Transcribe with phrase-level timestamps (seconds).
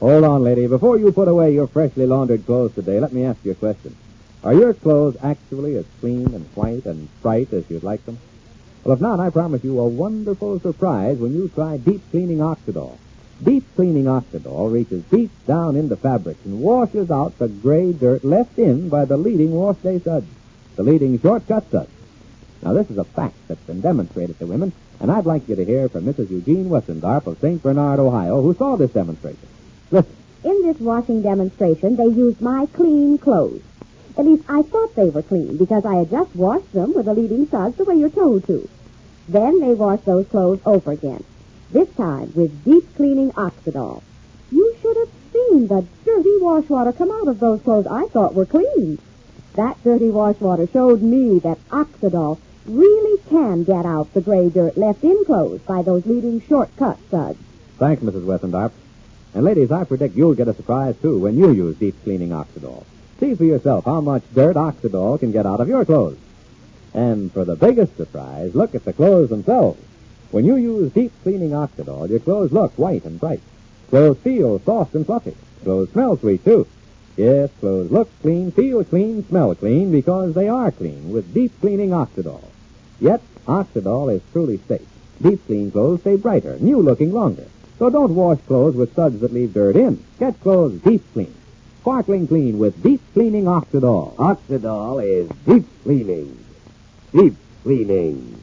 [0.00, 0.66] Hold on, lady.
[0.66, 3.94] Before you put away your freshly laundered clothes today, let me ask you a question.
[4.42, 8.18] Are your clothes actually as clean and white and bright as you'd like them?
[8.82, 12.96] Well, if not, I promise you a wonderful surprise when you try deep cleaning Oxydol.
[13.44, 18.58] Deep cleaning Oxydol reaches deep down into fabrics and washes out the gray dirt left
[18.58, 20.28] in by the leading wash day suds,
[20.76, 21.90] the leading shortcut suds.
[22.62, 25.64] Now, this is a fact that's been demonstrated to women, and I'd like you to
[25.64, 26.30] hear from Mrs.
[26.30, 27.62] Eugene Westendorf of St.
[27.62, 29.48] Bernard, Ohio, who saw this demonstration.
[29.90, 30.16] Listen.
[30.42, 33.62] In this washing demonstration, they used my clean clothes.
[34.16, 37.14] At least I thought they were clean because I had just washed them with the
[37.14, 38.68] leading suds the way you're told to.
[39.28, 41.24] Then they washed those clothes over again.
[41.70, 44.02] This time with deep cleaning Oxydol.
[44.50, 48.34] You should have seen the dirty wash water come out of those clothes I thought
[48.34, 48.98] were clean.
[49.54, 54.76] That dirty wash water showed me that Oxydol really can get out the gray dirt
[54.76, 57.38] left in clothes by those leading shortcut suds.
[57.78, 58.24] Thanks, Mrs.
[58.24, 58.72] Westendorf.
[59.34, 62.84] And ladies, I predict you'll get a surprise too when you use deep cleaning Oxydol.
[63.20, 66.18] See for yourself how much dirt Oxydol can get out of your clothes.
[66.92, 69.80] And for the biggest surprise, look at the clothes themselves.
[70.32, 73.42] When you use deep cleaning Oxydol, your clothes look white and bright.
[73.88, 75.36] Clothes feel soft and fluffy.
[75.62, 76.66] Clothes smell sweet too.
[77.16, 81.90] Yes, clothes look clean, feel clean, smell clean because they are clean with deep cleaning
[81.90, 82.44] Oxydol.
[83.00, 84.88] Yet, Oxydol is truly safe.
[85.20, 87.46] Deep clean clothes stay brighter, new looking longer.
[87.80, 90.04] So don't wash clothes with suds that leave dirt in.
[90.18, 91.34] Get clothes deep clean.
[91.80, 94.14] Sparkling clean with deep cleaning Oxydol.
[94.16, 96.44] Oxydol is deep cleaning.
[97.10, 98.42] Deep cleaning.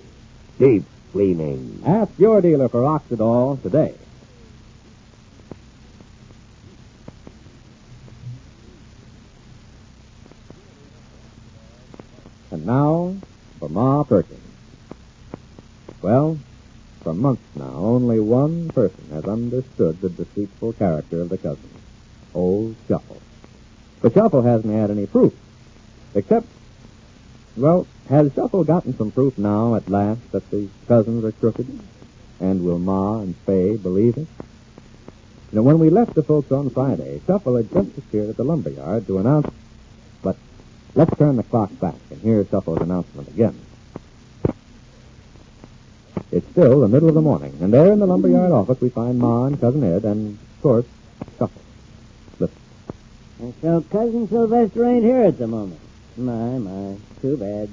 [0.58, 1.84] Deep cleaning.
[1.86, 3.94] Ask your dealer for Oxydol today.
[12.50, 13.18] And now
[13.60, 14.42] for Ma Perkins.
[16.02, 16.40] Well,
[17.08, 21.70] for months now, only one person has understood the deceitful character of the cousin,
[22.36, 23.22] old Shuffle.
[24.02, 25.34] But Shuffle hasn't had any proof.
[26.14, 26.46] Except,
[27.56, 31.80] well, has Shuffle gotten some proof now at last that the cousins are crooked?
[32.42, 34.28] And will Ma and Fay believe it?
[35.54, 38.72] Know, when we left the folks on Friday, Shuffle had just appeared at the lumber
[38.72, 39.50] yard to announce.
[40.22, 40.36] But
[40.94, 43.58] let's turn the clock back and hear Shuffle's announcement again.
[46.32, 49.18] It's still the middle of the morning, and there in the lumberyard office we find
[49.18, 50.86] Ma and Cousin Ed and, of course,
[51.40, 51.62] Shuffle.
[52.38, 52.58] Listen.
[53.40, 55.80] And so Cousin Sylvester ain't here at the moment.
[56.18, 57.70] My, my, too bad.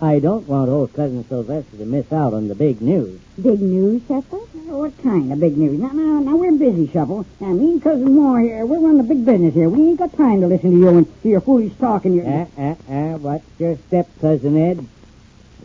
[0.00, 3.18] I don't want old Cousin Sylvester to miss out on the big news.
[3.42, 4.36] Big news, Chester?
[4.36, 5.80] What kind of big news?
[5.80, 7.26] Now, now, now, we're busy, Shuffle.
[7.40, 9.68] Now, me and Cousin Moore here, we're running the big business here.
[9.68, 12.26] We ain't got time to listen to you and to your foolish talk and your...
[12.28, 14.86] Ah, ah, ah, watch your step, Cousin Ed.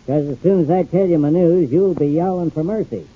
[0.05, 3.07] Because as soon as I tell you my news, you'll be yelling for mercy.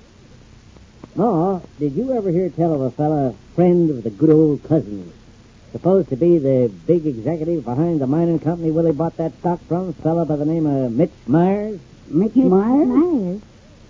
[1.14, 5.12] Ma, did you ever hear tell of a fella, friend of the good old cousins,
[5.72, 9.90] supposed to be the big executive behind the mining company Willie bought that stock from,
[9.90, 11.78] a fella by the name of Mitch Myers?
[12.08, 12.88] Mitch Myers?
[12.88, 13.42] Myers.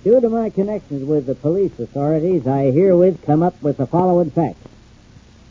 [0.02, 4.30] Due to my connections with the police authorities, I herewith come up with the following
[4.30, 4.66] facts.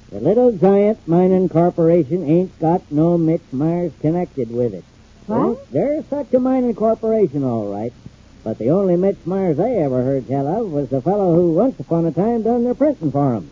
[0.10, 4.84] The Little Giant Mining Corporation ain't got no Mitch Myers connected with it.
[5.28, 5.72] What?
[5.72, 7.94] There's such a mining corporation, all right.
[8.44, 11.78] But the only Mitch Myers I ever heard tell of was the fellow who once
[11.80, 13.50] upon a time done their printing for 'em.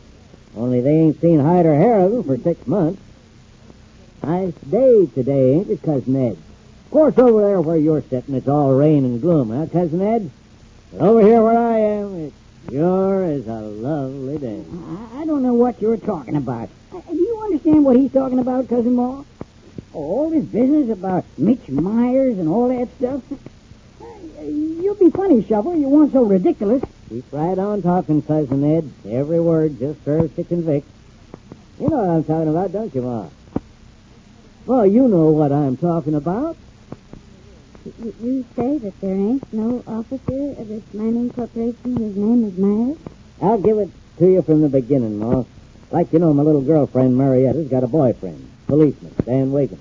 [0.55, 3.01] Only they ain't seen hide or hair of him for six months.
[4.23, 6.37] Nice day today, ain't it, Cousin Ed?
[6.85, 10.31] Of course, over there where you're sitting, it's all rain and gloom, huh, Cousin Ed?
[10.91, 12.33] But over here where I am, it
[12.71, 14.63] sure is a lovely day.
[15.13, 16.69] I, I don't know what you're talking about.
[16.93, 19.23] Uh, do you understand what he's talking about, Cousin Ma?
[19.95, 23.23] All this business about Mitch Myers and all that stuff.
[24.43, 25.73] You'll be funny, Shuffle.
[25.77, 26.83] You weren't so ridiculous.
[27.07, 28.93] Keep right on talking, Cousin Ed.
[29.09, 30.85] Every word just serves to convict.
[31.79, 33.29] You know what I'm talking about, don't you, Ma?
[34.65, 36.57] Well, you know what I'm talking about.
[37.85, 42.57] You, you say that there ain't no officer of this mining corporation whose name is
[42.59, 42.97] Myers?
[43.41, 45.43] I'll give it to you from the beginning, Ma.
[45.95, 49.79] Like you know, my little girlfriend, Marietta's got a boyfriend, policeman, Dan Wiggins.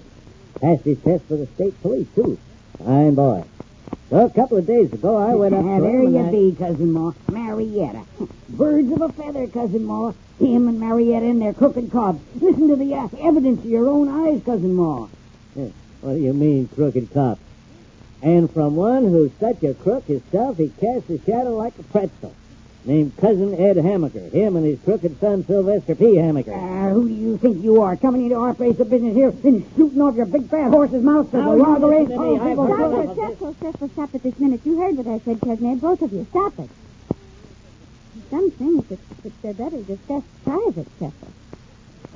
[0.61, 2.38] Passed his test for the state police, too.
[2.78, 3.43] Fine boy.
[4.11, 6.31] Well, a couple of days ago, I went up to him there and you I-
[6.31, 7.12] be, Cousin Ma.
[7.28, 8.05] Marietta.
[8.49, 10.12] Birds of a feather, Cousin Ma.
[10.38, 12.22] Him and Marietta in their crooked cobs.
[12.40, 15.08] Listen to the uh, evidence of your own eyes, Cousin Ma.
[15.56, 17.40] What do you mean, crooked cop?
[18.22, 22.37] And from one who's such a crook himself, he casts a shadow like a pretzel.
[22.85, 24.29] Named Cousin Ed Hamaker.
[24.29, 26.17] Him and his crooked son, Sylvester P.
[26.21, 26.53] Hamaker.
[26.53, 29.65] Ah, who do you think you are, coming into our place of business here and
[29.75, 32.09] shooting off your big fat horse's mouth to Now the you race?
[32.09, 32.39] listen to me.
[32.45, 33.39] I've Oh, heard Stop all it, of this.
[33.41, 34.61] Cecil, Cecil, stop it this minute.
[34.65, 36.27] You heard what I said, Cousin Ed, both of you.
[36.29, 36.71] Stop it.
[38.31, 41.33] Some things that, that they're better discussed private, Cecil.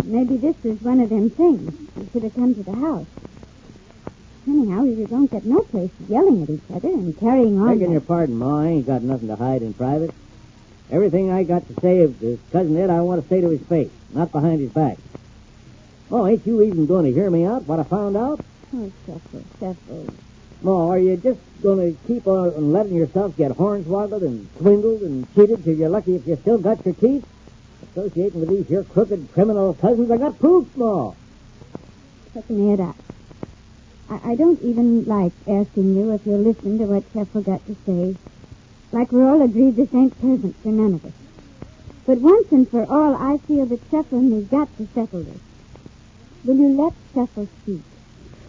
[0.05, 1.73] Maybe this is one of them things.
[1.97, 3.09] You should have come to the house.
[4.47, 7.73] Anyhow, you don't get no place yelling at each other and carrying on.
[7.73, 10.13] Begging your pardon, Ma, I ain't got nothing to hide in private.
[10.91, 13.61] Everything I got to say of to Cousin Ed, I want to say to his
[13.69, 14.97] face, not behind his back.
[16.11, 18.41] Oh, ain't you even going to hear me out, what I found out?
[18.75, 20.11] Oh, Cecil, Cecil.
[20.63, 25.33] Ma, are you just going to keep on letting yourself get hornswoggled and swindled and
[25.35, 27.25] cheated till you're lucky if you still got your teeth?
[27.93, 31.13] Associating with these here crooked criminal cousins, I got proof, Ma.
[32.33, 37.05] Cousin Ed, I, I, I don't even like asking you if you'll listen to what
[37.13, 38.17] Cecil got to say.
[38.91, 41.13] Like we're all agreed this ain't pleasant for none of us.
[42.07, 45.41] But once and for all, I feel that Cecil has got to settle this.
[46.45, 47.83] Will you let Cecil speak?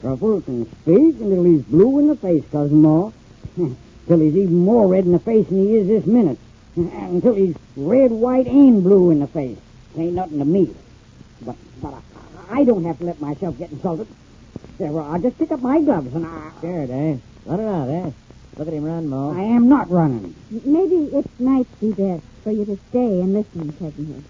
[0.02, 3.12] Shuffle can speak until he's blue in the face, Cousin Ma.
[4.08, 6.40] Till he's even more red in the face than he is this minute.
[6.76, 9.58] Until he's red, white, and blue in the face.
[9.98, 10.74] Ain't nothing to me.
[11.42, 11.94] But, but
[12.50, 14.08] I, I don't have to let myself get insulted.
[14.78, 16.52] There, I'll just pick up my gloves and I...
[16.60, 17.18] Scared, eh?
[17.46, 18.12] Let it out, eh?
[18.58, 19.32] Look at him run, Ma.
[19.32, 20.36] I am not running.
[20.52, 24.26] M- Maybe it might be best for you to stay and listen, Cousin Ed.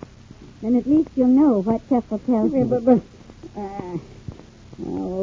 [0.62, 2.66] Then at least you'll know what Cecil tells Yeah, you.
[2.66, 3.98] but, but, uh,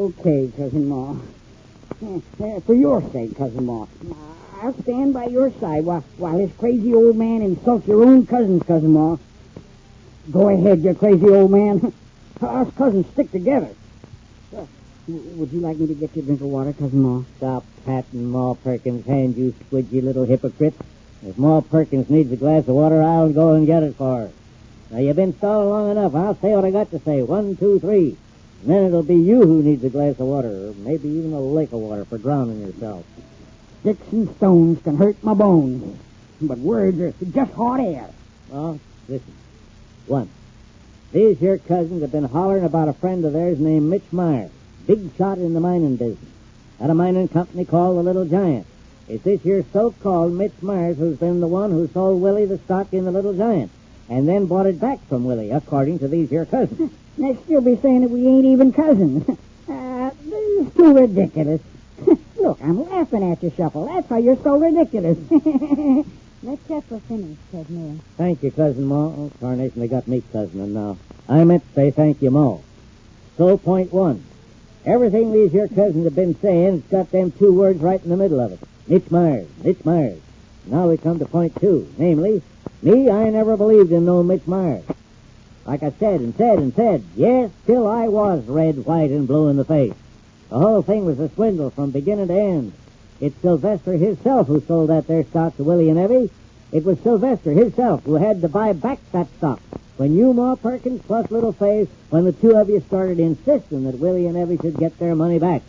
[0.08, 1.14] okay, Cousin Ma.
[2.02, 3.86] Uh, for your sake, Cousin Ma.
[4.62, 8.62] I'll stand by your side while, while this crazy old man insults your own cousins,
[8.66, 9.16] Cousin Ma.
[10.30, 11.92] Go ahead, you crazy old man.
[12.42, 13.74] Us cousins stick together.
[15.08, 17.22] Would you like me to get you a drink of water, Cousin Ma?
[17.36, 20.74] Stop patting Ma Perkins' hand, you squidgy little hypocrite.
[21.24, 24.30] If Ma Perkins needs a glass of water, I'll go and get it for her.
[24.90, 26.12] Now, you've been stalling long enough.
[26.16, 27.22] I'll say what I got to say.
[27.22, 28.16] One, two, three.
[28.62, 31.40] And then it'll be you who needs a glass of water, or maybe even a
[31.40, 33.06] lake of water for drowning yourself.
[33.82, 36.00] Sticks and stones can hurt my bones,
[36.40, 38.10] but words are just hot air.
[38.48, 39.34] Well, listen.
[40.08, 40.28] One.
[41.12, 44.50] These here cousins have been hollering about a friend of theirs named Mitch Myers,
[44.86, 46.30] big shot in the mining business.
[46.80, 48.66] At a mining company called the Little Giant.
[49.08, 52.92] It's this here so-called Mitch Myers who's been the one who sold Willie the stock
[52.92, 53.70] in the Little Giant,
[54.08, 56.92] and then bought it back from Willie, according to these here cousins.
[57.18, 59.28] They'd still be saying that we ain't even cousins.
[59.68, 61.62] uh, this is too ridiculous.
[62.36, 63.86] Look, I'm laughing at you, Shuffle.
[63.86, 65.18] That's why you're so ridiculous.
[66.42, 68.00] Let Cecil finish, Cousin Ed.
[68.16, 69.06] Thank you, Cousin Ma.
[69.06, 70.98] Oh, Carnation, they got me cousin now.
[71.28, 72.58] I meant to say thank you, Ma.
[73.36, 74.22] So, point one.
[74.86, 78.16] Everything these here cousins have been saying, it's got them two words right in the
[78.16, 78.60] middle of it.
[78.86, 80.20] Mitch Myers, Mitch Myers.
[80.66, 82.40] Now we come to point two, namely,
[82.82, 84.84] me, I never believed in no Mitch Myers.
[85.64, 89.48] Like I said and said and said, yes, till I was red, white, and blue
[89.48, 89.94] in the face.
[90.50, 92.72] The whole thing was a swindle from beginning to end.
[93.20, 96.30] It's Sylvester himself who sold that there stock to Willie and Evie.
[96.72, 99.60] It was Sylvester himself who had to buy back that stock.
[99.96, 103.98] When you, Ma Perkins, plus Little Fay, when the two of you started insisting that
[103.98, 105.62] Willie and Evie should get their money back.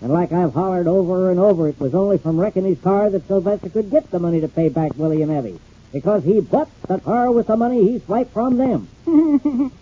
[0.00, 3.26] And like I've hollered over and over, it was only from wrecking his car that
[3.26, 5.58] Sylvester could get the money to pay back Willie and Evie.
[5.92, 8.88] Because he bought the car with the money he swiped from them.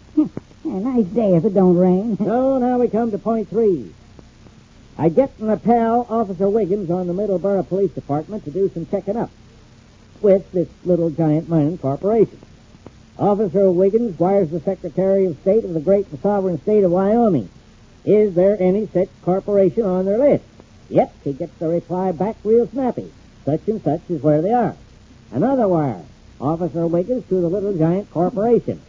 [0.64, 2.16] a nice day if it don't rain.
[2.24, 3.92] So now we come to point three.
[4.96, 9.16] I get my pal, Officer Wiggins, on the Middleborough Police Department to do some checking
[9.16, 9.30] up
[10.22, 12.38] with this little giant mining corporation.
[13.18, 17.50] Officer Wiggins wires the Secretary of State of the great and sovereign state of Wyoming.
[18.04, 20.44] Is there any such corporation on their list?
[20.88, 23.12] Yep, he gets the reply back real snappy.
[23.44, 24.76] Such and such is where they are.
[25.30, 26.02] Another wire.
[26.40, 28.80] Officer Wiggins to the little giant corporation.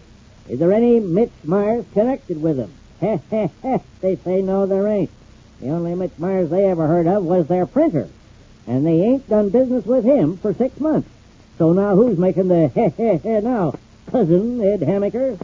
[0.47, 2.71] Is there any Mitch Myers connected with them?
[3.01, 3.79] Heh, heh, heh.
[3.99, 5.11] They say no, there ain't.
[5.59, 8.07] The only Mitch Myers they ever heard of was their printer.
[8.65, 11.09] And they ain't done business with him for six months.
[11.57, 13.73] So now who's making the heh, heh, heh now?
[14.07, 15.39] Cousin Ed Hammaker?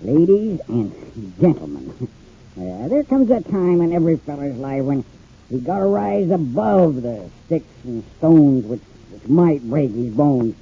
[0.00, 0.92] Ladies and
[1.40, 2.08] gentlemen,
[2.56, 5.04] uh, there comes a time in every feller's life when
[5.50, 10.54] he got to rise above the sticks and stones which, which might break his bones.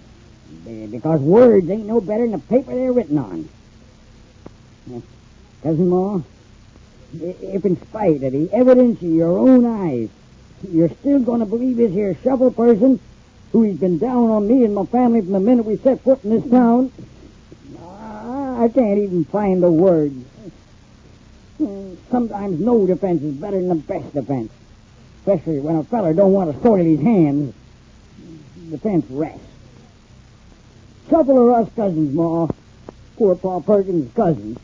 [0.67, 3.49] Uh, Because words ain't no better than the paper they're written on.
[4.91, 5.01] Uh,
[5.63, 6.21] Cousin Ma,
[7.21, 10.09] if in spite of the evidence of your own eyes,
[10.71, 13.01] you're still going to believe this here Shuffle person
[13.53, 16.31] who's been down on me and my family from the minute we set foot in
[16.31, 16.93] this town,
[17.81, 20.25] I can't even find the words.
[22.11, 24.53] Sometimes no defense is better than the best defense.
[25.19, 27.55] Especially when a feller don't want to soil his hands.
[28.71, 29.41] Defense rests.
[31.09, 32.49] Couple of us cousins, Ma.
[33.17, 34.59] Poor Pa Perkins' cousins.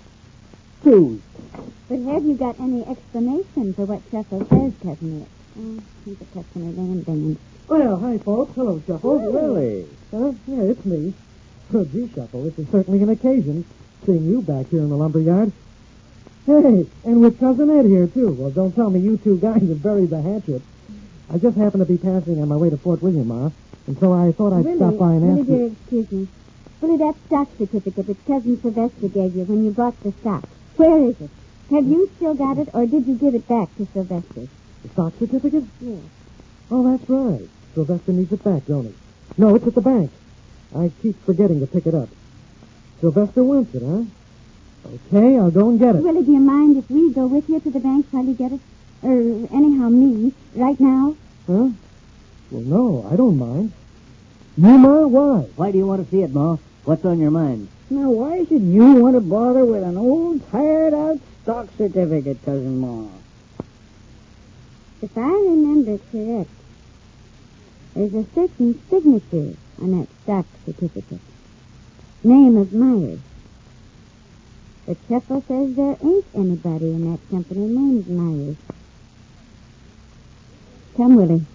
[0.82, 1.20] Choose.
[1.88, 5.26] But have you got any explanation for what Shuffle says, Cousin?
[5.58, 7.38] Oh, he's a customer van banging.
[7.68, 8.54] Well, hi, folks.
[8.54, 9.18] Hello, Shuffle.
[9.32, 9.86] Really?
[10.10, 10.32] Huh?
[10.46, 11.14] Yeah, it's me.
[11.70, 12.44] Good, gee, Shuffle.
[12.44, 13.64] This is certainly an occasion,
[14.04, 15.52] seeing you back here in the lumber yard.
[16.44, 18.32] Hey, and with Cousin Ed here, too.
[18.32, 20.62] Well, don't tell me you two guys have buried the hatchet.
[21.32, 23.50] I just happened to be passing on my way to Fort William, Ma,
[23.86, 25.56] and so I thought I'd Willie, stop by and Willie, ask you...
[25.56, 26.28] dear, excuse me.
[26.80, 30.98] Willie, that stock certificate that Cousin Sylvester gave you when you bought the stock, where
[30.98, 31.30] is it?
[31.70, 34.48] Have you still got it, or did you give it back to Sylvester?
[34.82, 35.64] The stock certificate?
[35.80, 36.00] Yes.
[36.74, 37.46] Oh, that's right.
[37.74, 38.94] Sylvester needs it back, don't he?
[39.36, 40.10] No, it's at the bank.
[40.74, 42.08] I keep forgetting to pick it up.
[42.98, 44.04] Sylvester wants it, huh?
[44.94, 46.02] Okay, I'll go and get it.
[46.02, 48.52] Willie, do you mind if we go with you to the bank while you get
[48.52, 48.60] it?
[49.02, 49.12] Or
[49.54, 51.14] anyhow, me, right now?
[51.46, 51.68] Huh?
[52.50, 53.72] Well, no, I don't mind.
[54.56, 55.06] You, Ma?
[55.06, 55.40] Why?
[55.56, 56.56] Why do you want to see it, Ma?
[56.84, 57.68] What's on your mind?
[57.90, 63.08] Now, why should you want to bother with an old, tired-out stock certificate, Cousin Ma?
[65.02, 66.48] If I remember correct,
[67.94, 71.20] there's a certain signature on that stock certificate.
[72.24, 73.20] Name of Myers.
[74.86, 78.56] But Shuffle says there ain't anybody in that company named Myers.
[80.96, 81.46] Come, Willie.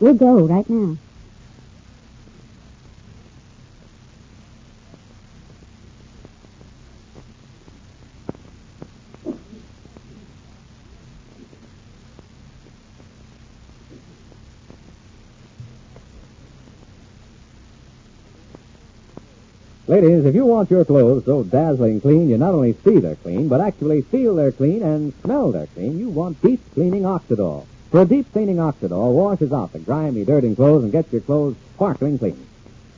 [0.00, 0.96] We'll go right now.
[19.88, 23.48] Ladies, if you want your clothes so dazzling clean you not only see they're clean,
[23.48, 27.64] but actually feel they're clean and smell they're clean, you want deep cleaning Oxydol.
[27.90, 31.56] For deep cleaning Oxydol washes out the grimy dirt in clothes and gets your clothes
[31.74, 32.46] sparkling clean.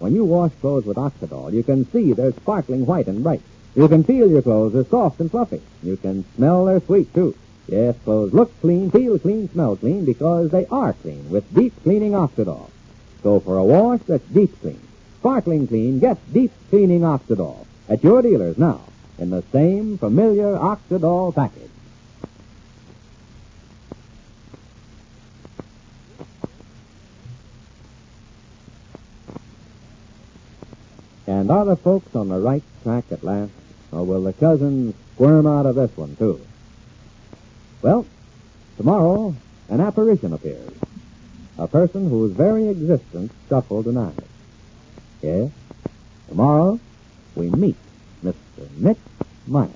[0.01, 3.43] When you wash clothes with Oxydol, you can see they're sparkling white and bright.
[3.77, 5.63] You can feel your clothes are soft and fluffy.
[5.85, 7.37] You can smell they're sweet, too.
[7.69, 12.13] Yes, clothes look clean, feel clean, smell clean because they are clean with deep cleaning
[12.13, 12.71] Oxydol.
[13.23, 14.81] So for a wash that's deep clean,
[15.21, 18.81] sparkling clean, get deep cleaning Oxydol at your dealers now
[19.19, 21.71] in the same familiar Oxydol package.
[31.27, 33.53] And are the folks on the right track at last?
[33.93, 36.41] Or will the cousins squirm out of this one, too?
[37.83, 38.07] Well,
[38.77, 39.35] tomorrow,
[39.69, 40.73] an apparition appears.
[41.59, 44.30] A person whose very existence Shuffle denies.
[45.23, 45.51] Yes,
[46.29, 46.81] tomorrow
[47.35, 47.77] we meet
[48.25, 48.35] Mr.
[48.77, 48.97] Nick
[49.47, 49.71] Myers.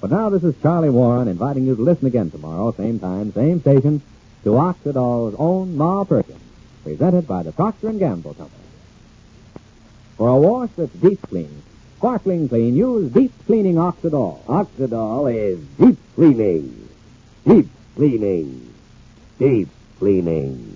[0.00, 3.60] But now this is Charlie Warren inviting you to listen again tomorrow, same time, same
[3.60, 4.02] station,
[4.44, 6.38] to Oxydol's own Ma Perkins,
[6.84, 8.62] presented by the Procter & Gamble Company.
[10.16, 11.62] For a wash that's deep clean,
[11.96, 14.44] sparkling clean, use deep cleaning Oxydol.
[14.44, 16.88] Oxydol is deep cleaning.
[17.46, 18.74] Deep cleaning.
[19.38, 20.75] Deep cleaning.